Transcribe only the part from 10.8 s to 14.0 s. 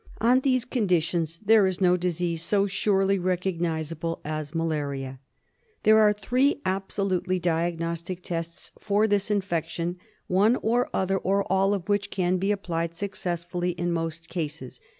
other, or all of which can be applied successfully in